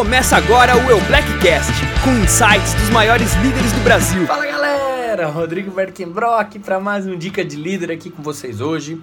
Começa 0.00 0.34
agora 0.34 0.74
o 0.78 0.90
Eu 0.90 0.98
Blackcast, 1.02 1.74
com 2.02 2.10
insights 2.24 2.72
dos 2.72 2.88
maiores 2.88 3.34
líderes 3.34 3.70
do 3.70 3.80
Brasil. 3.80 4.26
Fala 4.26 4.46
galera, 4.46 5.26
Rodrigo 5.26 5.70
Berkenbrock 5.70 6.58
para 6.60 6.80
mais 6.80 7.06
um 7.06 7.18
Dica 7.18 7.44
de 7.44 7.54
Líder 7.54 7.92
aqui 7.92 8.08
com 8.08 8.22
vocês 8.22 8.62
hoje. 8.62 8.98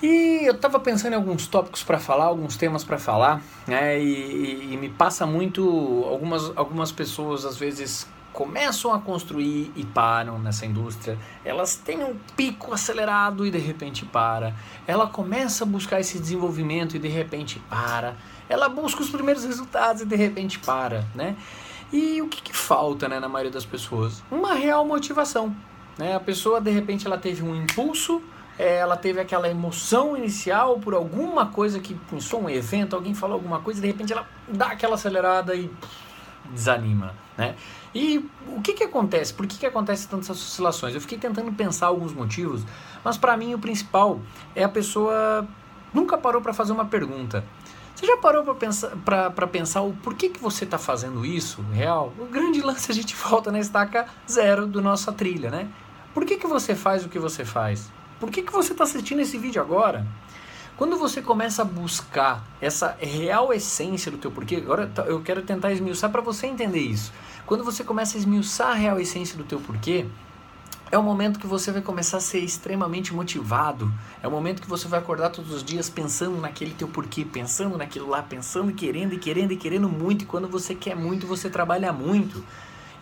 E 0.00 0.42
eu 0.46 0.54
tava 0.56 0.78
pensando 0.78 1.14
em 1.14 1.16
alguns 1.16 1.48
tópicos 1.48 1.82
para 1.82 1.98
falar, 1.98 2.26
alguns 2.26 2.56
temas 2.56 2.84
para 2.84 2.96
falar, 2.96 3.42
né? 3.66 4.00
E, 4.00 4.04
e, 4.04 4.68
e, 4.74 4.76
me 4.76 4.88
passa 4.88 5.26
muito 5.26 6.06
algumas, 6.08 6.52
algumas 6.54 6.92
pessoas 6.92 7.44
às 7.44 7.56
vezes 7.56 8.06
começam 8.34 8.92
a 8.92 8.98
construir 8.98 9.72
e 9.76 9.84
param 9.84 10.40
nessa 10.40 10.66
indústria, 10.66 11.16
elas 11.44 11.76
têm 11.76 12.02
um 12.02 12.16
pico 12.36 12.74
acelerado 12.74 13.46
e 13.46 13.50
de 13.50 13.58
repente 13.58 14.04
para. 14.04 14.52
Ela 14.88 15.06
começa 15.06 15.62
a 15.62 15.66
buscar 15.66 16.00
esse 16.00 16.18
desenvolvimento 16.18 16.96
e 16.96 16.98
de 16.98 17.06
repente 17.06 17.62
para. 17.70 18.16
Ela 18.48 18.68
busca 18.68 19.00
os 19.00 19.08
primeiros 19.08 19.44
resultados 19.44 20.02
e 20.02 20.04
de 20.04 20.16
repente 20.16 20.58
para, 20.58 21.06
né? 21.14 21.36
E 21.92 22.20
o 22.20 22.28
que, 22.28 22.42
que 22.42 22.54
falta, 22.54 23.08
né, 23.08 23.20
na 23.20 23.28
maioria 23.28 23.52
das 23.52 23.64
pessoas? 23.64 24.20
Uma 24.28 24.54
real 24.54 24.84
motivação, 24.84 25.54
né? 25.96 26.16
A 26.16 26.20
pessoa 26.20 26.60
de 26.60 26.72
repente 26.72 27.06
ela 27.06 27.16
teve 27.16 27.40
um 27.40 27.54
impulso, 27.54 28.20
é, 28.58 28.78
ela 28.78 28.96
teve 28.96 29.20
aquela 29.20 29.48
emoção 29.48 30.16
inicial 30.16 30.80
por 30.80 30.92
alguma 30.92 31.46
coisa 31.46 31.78
que 31.78 31.94
pensou 31.94 32.42
um 32.42 32.50
evento, 32.50 32.96
alguém 32.96 33.14
falou 33.14 33.34
alguma 33.34 33.60
coisa, 33.60 33.78
e 33.78 33.82
de 33.82 33.86
repente 33.86 34.12
ela 34.12 34.28
dá 34.48 34.66
aquela 34.66 34.94
acelerada 34.96 35.54
e 35.54 35.70
desanima, 36.50 37.14
né? 37.36 37.54
E 37.94 38.24
o 38.48 38.60
que 38.60 38.72
que 38.72 38.84
acontece? 38.84 39.32
Por 39.32 39.46
que 39.46 39.58
que 39.58 39.66
acontece 39.66 40.08
tantas 40.08 40.30
oscilações? 40.30 40.94
Eu 40.94 41.00
fiquei 41.00 41.18
tentando 41.18 41.52
pensar 41.52 41.86
alguns 41.86 42.12
motivos, 42.12 42.62
mas 43.04 43.16
para 43.16 43.36
mim 43.36 43.54
o 43.54 43.58
principal 43.58 44.20
é 44.54 44.64
a 44.64 44.68
pessoa 44.68 45.46
nunca 45.92 46.18
parou 46.18 46.42
para 46.42 46.52
fazer 46.52 46.72
uma 46.72 46.86
pergunta. 46.86 47.44
Você 47.94 48.06
já 48.06 48.16
parou 48.16 48.42
para 48.42 48.54
pensar, 48.54 48.90
pra 49.30 49.46
pensar 49.46 49.82
o 49.82 49.92
porquê 49.92 50.28
que 50.28 50.40
você 50.40 50.64
está 50.64 50.76
fazendo 50.76 51.24
isso, 51.24 51.62
real? 51.72 52.12
O 52.18 52.26
grande 52.26 52.60
lance 52.60 52.90
a 52.90 52.94
gente 52.94 53.14
volta 53.16 53.52
na 53.52 53.60
estaca 53.60 54.06
zero 54.28 54.66
do 54.66 54.82
nossa 54.82 55.12
trilha, 55.12 55.50
né? 55.50 55.68
Por 56.12 56.24
que, 56.24 56.36
que 56.36 56.46
você 56.46 56.74
faz 56.74 57.04
o 57.04 57.08
que 57.08 57.18
você 57.18 57.44
faz? 57.44 57.90
Por 58.18 58.30
que, 58.30 58.42
que 58.42 58.52
você 58.52 58.72
está 58.72 58.84
assistindo 58.84 59.20
esse 59.20 59.38
vídeo 59.38 59.60
agora? 59.60 60.06
Quando 60.76 60.96
você 60.98 61.22
começa 61.22 61.62
a 61.62 61.64
buscar 61.64 62.44
essa 62.60 62.96
real 62.98 63.52
essência 63.52 64.10
do 64.10 64.18
teu 64.18 64.32
porquê, 64.32 64.56
agora 64.56 64.90
eu 65.06 65.22
quero 65.22 65.42
tentar 65.42 65.70
esmiuçar 65.70 66.10
para 66.10 66.20
você 66.20 66.48
entender 66.48 66.80
isso. 66.80 67.12
Quando 67.46 67.62
você 67.62 67.84
começa 67.84 68.16
a 68.16 68.18
esmiuçar 68.18 68.70
a 68.70 68.74
real 68.74 68.98
essência 68.98 69.38
do 69.38 69.44
teu 69.44 69.60
porquê, 69.60 70.04
é 70.90 70.98
o 70.98 71.02
momento 71.02 71.38
que 71.38 71.46
você 71.46 71.70
vai 71.70 71.80
começar 71.80 72.16
a 72.16 72.20
ser 72.20 72.40
extremamente 72.40 73.14
motivado. 73.14 73.92
É 74.20 74.26
o 74.26 74.30
momento 74.32 74.60
que 74.60 74.68
você 74.68 74.88
vai 74.88 74.98
acordar 74.98 75.30
todos 75.30 75.52
os 75.52 75.62
dias 75.62 75.88
pensando 75.88 76.40
naquele 76.40 76.74
teu 76.74 76.88
porquê, 76.88 77.24
pensando 77.24 77.78
naquilo 77.78 78.08
lá, 78.08 78.20
pensando, 78.20 78.72
querendo 78.72 79.14
e 79.14 79.18
querendo 79.18 79.52
e 79.52 79.56
querendo 79.56 79.88
muito. 79.88 80.22
E 80.22 80.26
quando 80.26 80.48
você 80.48 80.74
quer 80.74 80.96
muito, 80.96 81.24
você 81.24 81.48
trabalha 81.48 81.92
muito. 81.92 82.44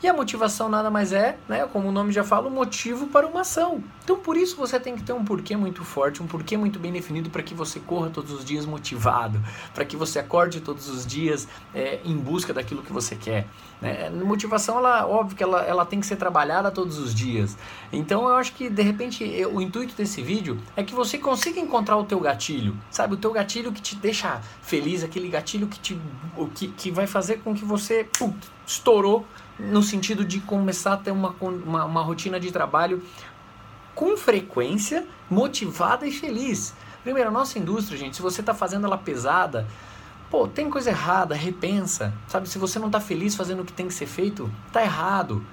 E 0.02 0.08
a 0.08 0.12
motivação 0.12 0.68
nada 0.68 0.90
mais 0.90 1.12
é, 1.12 1.38
né, 1.48 1.64
como 1.72 1.88
o 1.88 1.92
nome 1.92 2.10
já 2.10 2.24
fala, 2.24 2.48
um 2.48 2.50
motivo 2.50 3.06
para 3.06 3.24
uma 3.24 3.42
ação. 3.42 3.84
Então 4.02 4.18
por 4.18 4.36
isso 4.36 4.56
você 4.56 4.80
tem 4.80 4.96
que 4.96 5.02
ter 5.04 5.12
um 5.12 5.24
porquê 5.24 5.56
muito 5.56 5.84
forte, 5.84 6.20
um 6.20 6.26
porquê 6.26 6.56
muito 6.56 6.80
bem 6.80 6.90
definido 6.90 7.30
para 7.30 7.40
que 7.40 7.54
você 7.54 7.78
corra 7.78 8.10
todos 8.10 8.32
os 8.32 8.44
dias 8.44 8.66
motivado, 8.66 9.40
para 9.72 9.84
que 9.84 9.96
você 9.96 10.18
acorde 10.18 10.60
todos 10.60 10.88
os 10.88 11.06
dias 11.06 11.46
é, 11.72 12.00
em 12.04 12.16
busca 12.16 12.52
daquilo 12.52 12.82
que 12.82 12.92
você 12.92 13.14
quer. 13.14 13.46
Né? 13.80 14.10
Motivação, 14.10 14.78
ela, 14.78 15.06
óbvio 15.06 15.36
que 15.36 15.42
ela, 15.44 15.62
ela 15.62 15.86
tem 15.86 16.00
que 16.00 16.06
ser 16.06 16.16
trabalhada 16.16 16.72
todos 16.72 16.98
os 16.98 17.14
dias. 17.14 17.56
Então 17.92 18.28
eu 18.28 18.34
acho 18.34 18.54
que 18.54 18.68
de 18.68 18.82
repente 18.82 19.22
eu, 19.22 19.54
o 19.54 19.62
intuito 19.62 19.94
desse 19.94 20.20
vídeo 20.20 20.58
é 20.76 20.82
que 20.82 20.94
você 20.94 21.16
consiga 21.16 21.60
encontrar 21.60 21.96
o 21.96 22.02
teu 22.02 22.18
gatilho, 22.18 22.76
sabe? 22.90 23.14
O 23.14 23.16
teu 23.16 23.30
gatilho 23.30 23.70
que 23.70 23.80
te 23.80 23.94
deixa 23.94 24.40
feliz, 24.62 25.04
aquele 25.04 25.28
gatilho 25.28 25.68
que, 25.68 25.78
te, 25.78 26.00
que, 26.56 26.66
que 26.66 26.90
vai 26.90 27.06
fazer 27.06 27.38
com 27.38 27.54
que 27.54 27.64
você 27.64 28.02
pum, 28.18 28.34
estourou 28.66 29.24
no 29.70 29.82
sentido 29.82 30.24
de 30.24 30.40
começar 30.40 30.94
a 30.94 30.96
ter 30.96 31.10
uma, 31.10 31.34
uma, 31.40 31.84
uma 31.84 32.02
rotina 32.02 32.40
de 32.40 32.50
trabalho 32.50 33.02
com 33.94 34.16
frequência, 34.16 35.06
motivada 35.30 36.06
e 36.06 36.12
feliz. 36.12 36.74
Primeiro, 37.02 37.28
a 37.28 37.32
nossa 37.32 37.58
indústria, 37.58 37.98
gente, 37.98 38.16
se 38.16 38.22
você 38.22 38.40
está 38.40 38.54
fazendo 38.54 38.86
ela 38.86 38.98
pesada, 38.98 39.66
pô, 40.30 40.48
tem 40.48 40.70
coisa 40.70 40.90
errada, 40.90 41.34
repensa. 41.34 42.12
Sabe, 42.26 42.48
se 42.48 42.58
você 42.58 42.78
não 42.78 42.86
está 42.86 43.00
feliz 43.00 43.34
fazendo 43.34 43.60
o 43.60 43.64
que 43.64 43.72
tem 43.72 43.86
que 43.86 43.94
ser 43.94 44.06
feito, 44.06 44.50
tá 44.72 44.82
errado. 44.82 45.44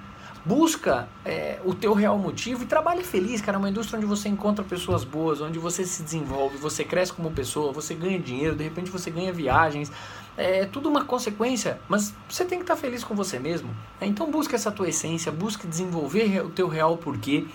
Busca 0.44 1.06
é, 1.24 1.58
o 1.64 1.74
teu 1.74 1.92
real 1.92 2.18
motivo 2.18 2.62
e 2.62 2.66
trabalhe 2.66 3.04
feliz, 3.04 3.40
cara. 3.40 3.56
É 3.56 3.58
uma 3.58 3.68
indústria 3.68 3.98
onde 3.98 4.06
você 4.06 4.28
encontra 4.28 4.64
pessoas 4.64 5.04
boas, 5.04 5.40
onde 5.40 5.58
você 5.58 5.84
se 5.84 6.02
desenvolve, 6.02 6.56
você 6.56 6.82
cresce 6.82 7.12
como 7.12 7.30
pessoa, 7.30 7.72
você 7.72 7.94
ganha 7.94 8.18
dinheiro, 8.18 8.56
de 8.56 8.64
repente 8.64 8.90
você 8.90 9.10
ganha 9.10 9.32
viagens. 9.32 9.92
É 10.36 10.64
tudo 10.64 10.88
uma 10.88 11.04
consequência, 11.04 11.78
mas 11.88 12.14
você 12.28 12.44
tem 12.44 12.58
que 12.58 12.64
estar 12.64 12.76
feliz 12.76 13.04
com 13.04 13.14
você 13.14 13.38
mesmo. 13.38 13.68
Né? 14.00 14.06
Então 14.06 14.30
busca 14.30 14.56
essa 14.56 14.72
tua 14.72 14.88
essência, 14.88 15.30
busque 15.30 15.66
desenvolver 15.66 16.40
o 16.42 16.48
teu 16.48 16.68
real 16.68 16.96
porquê 16.96 17.46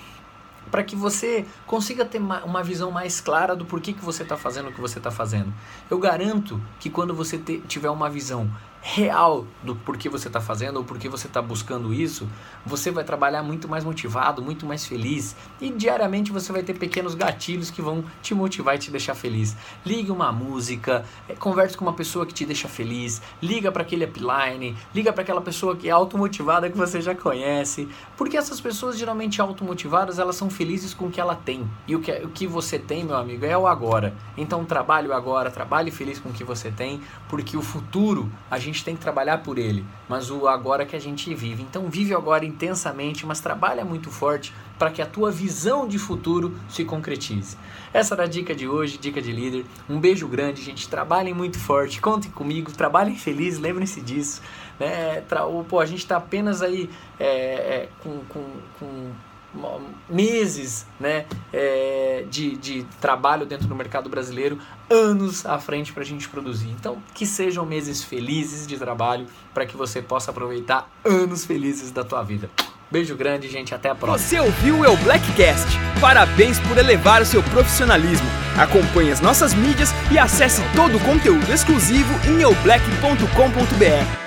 para 0.70 0.84
que 0.84 0.96
você 0.96 1.46
consiga 1.66 2.04
ter 2.04 2.20
uma 2.20 2.64
visão 2.64 2.92
mais 2.92 3.22
clara 3.22 3.56
do 3.56 3.66
porquê 3.66 3.94
que 3.94 4.04
você 4.04 4.24
está 4.24 4.36
fazendo 4.36 4.70
o 4.70 4.74
que 4.74 4.82
você 4.82 4.98
está 4.98 5.12
fazendo. 5.12 5.54
Eu 5.90 5.98
garanto 5.98 6.62
que 6.80 6.90
quando 6.90 7.14
você 7.14 7.38
tiver 7.68 7.90
uma 7.90 8.10
visão 8.10 8.50
real 8.88 9.48
do 9.64 9.76
porquê 9.76 10.08
você 10.08 10.28
está 10.28 10.40
fazendo 10.40 10.78
ou 10.78 10.84
porquê 10.84 11.10
você 11.10 11.26
está 11.26 11.42
buscando 11.42 11.92
isso, 11.92 12.30
você 12.64 12.92
vai 12.92 13.04
trabalhar 13.04 13.42
muito 13.42 13.68
mais 13.68 13.84
motivado, 13.84 14.44
muito 14.44 14.64
mais 14.64 14.86
feliz 14.86 15.36
e 15.60 15.72
diariamente 15.72 16.32
você 16.32 16.52
vai 16.52 16.62
ter 16.62 16.76
pequenos 16.76 17.16
gatilhos 17.16 17.72
que 17.72 17.82
vão 17.82 18.04
te 18.22 18.36
motivar 18.36 18.76
e 18.76 18.78
te 18.78 18.92
deixar 18.92 19.16
feliz. 19.16 19.58
Ligue 19.84 20.12
uma 20.12 20.32
música, 20.32 21.04
é, 21.28 21.34
converse 21.34 21.76
com 21.76 21.84
uma 21.84 21.94
pessoa 21.94 22.28
que 22.28 22.34
te 22.34 22.46
deixa 22.46 22.68
feliz, 22.68 23.24
liga 23.42 23.72
para 23.72 23.82
aquele 23.82 24.06
upline, 24.06 24.78
liga 24.94 25.12
para 25.12 25.24
aquela 25.24 25.42
pessoa 25.42 25.76
que 25.76 25.90
é 25.90 25.92
automotivada 25.92 26.70
que 26.70 26.78
você 26.78 27.02
já 27.02 27.16
conhece, 27.16 27.90
porque 28.16 28.38
essas 28.38 28.62
pessoas 28.62 29.00
geralmente 29.00 29.42
automotivadas 29.42 30.20
elas 30.20 30.36
são 30.36 30.48
felizes 30.48 30.94
com 30.94 31.08
o 31.08 31.12
que 31.12 31.20
ela 31.20 31.36
tem 31.36 31.68
e 31.88 31.96
o 31.96 32.00
que, 32.00 32.12
o 32.12 32.30
que 32.30 32.46
você 32.46 32.78
tem, 32.78 33.04
meu 33.04 33.18
amigo, 33.18 33.48
é 33.48 33.58
o 33.58 33.66
agora. 33.66 34.14
Então 34.38 34.64
trabalhe 34.64 35.12
agora, 35.12 35.50
trabalhe 35.50 35.90
feliz 35.90 36.20
com 36.20 36.30
o 36.30 36.34
que 36.34 36.44
você 36.44 36.70
tem, 36.70 37.02
porque 37.28 37.58
o 37.58 37.64
futuro 37.64 38.32
a 38.50 38.60
gente 38.60 38.75
gente 38.76 38.86
tem 38.86 38.96
que 38.96 39.02
trabalhar 39.02 39.40
por 39.40 39.58
ele, 39.58 39.86
mas 40.08 40.30
o 40.30 40.48
agora 40.48 40.86
que 40.86 40.96
a 40.96 41.00
gente 41.00 41.34
vive. 41.34 41.64
Então 41.64 41.90
vive 41.90 42.14
agora 42.14 42.46
intensamente, 42.46 43.26
mas 43.26 43.40
trabalha 43.40 43.86
muito 43.86 44.12
forte 44.12 44.54
para 44.78 44.92
que 44.92 45.02
a 45.02 45.06
tua 45.06 45.32
visão 45.32 45.88
de 45.88 45.98
futuro 45.98 46.54
se 46.68 46.84
concretize. 46.84 47.58
Essa 47.94 48.14
era 48.14 48.24
a 48.24 48.28
dica 48.28 48.54
de 48.54 48.68
hoje, 48.68 48.98
dica 48.98 49.22
de 49.22 49.32
líder. 49.32 49.66
Um 49.90 50.00
beijo 50.00 50.28
grande, 50.28 50.62
gente. 50.62 50.90
Trabalhem 50.90 51.34
muito 51.34 51.58
forte, 51.58 52.02
contem 52.02 52.30
comigo, 52.30 52.72
trabalhem 52.74 53.16
feliz, 53.16 53.58
lembrem-se 53.58 54.02
disso. 54.02 54.42
Né? 54.78 55.24
Pô, 55.70 55.80
a 55.80 55.86
gente 55.86 56.00
está 56.00 56.18
apenas 56.18 56.62
aí 56.62 56.90
é, 57.18 57.28
é, 57.28 57.90
com, 58.04 58.20
com, 58.28 58.44
com 58.78 59.12
meses 60.10 60.86
né, 61.00 61.26
é, 61.52 62.26
de, 62.30 62.56
de 62.58 62.84
trabalho 63.00 63.46
dentro 63.46 63.68
do 63.68 63.76
mercado 63.76 64.10
brasileiro, 64.10 64.60
anos 64.90 65.46
à 65.46 65.60
frente 65.60 65.94
para 65.94 66.04
a 66.04 66.06
gente 66.06 66.30
produzir. 66.30 66.70
Então, 66.70 67.02
que 67.14 67.26
sejam 67.26 67.66
meses 67.66 68.04
felizes 68.04 68.68
de 68.68 68.78
trabalho 68.78 69.26
para 69.54 69.66
que 69.66 69.76
você 69.76 70.02
possa 70.02 70.32
aproveitar 70.32 70.90
anos 71.04 71.46
felizes 71.46 71.92
da 71.92 72.04
tua 72.04 72.24
vida. 72.24 72.50
Beijo 72.90 73.16
grande, 73.16 73.50
gente. 73.50 73.74
Até 73.74 73.90
a 73.90 73.96
próxima. 73.96 74.18
Você 74.18 74.40
ouviu 74.40 74.80
o 74.80 74.98
Blackcast? 74.98 75.68
Parabéns 76.00 76.60
por 76.60 76.78
elevar 76.78 77.22
o 77.22 77.26
seu 77.26 77.42
profissionalismo. 77.44 78.28
Acompanhe 78.58 79.12
as 79.12 79.20
nossas 79.20 79.54
mídias 79.54 79.90
e 80.12 80.20
acesse 80.20 80.62
todo 80.76 80.98
o 80.98 81.00
conteúdo 81.02 81.52
exclusivo 81.52 82.14
em 82.30 82.42
eublack.com.br. 82.42 84.25